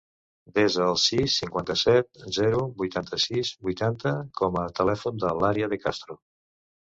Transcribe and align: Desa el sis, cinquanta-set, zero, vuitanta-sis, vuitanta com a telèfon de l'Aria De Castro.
Desa 0.59 0.85
el 0.91 0.95
sis, 1.01 1.33
cinquanta-set, 1.41 2.07
zero, 2.37 2.63
vuitanta-sis, 2.79 3.51
vuitanta 3.67 4.13
com 4.41 4.59
a 4.63 4.67
telèfon 4.81 5.21
de 5.25 5.35
l'Aria 5.43 5.69
De 5.75 5.79
Castro. 5.85 6.19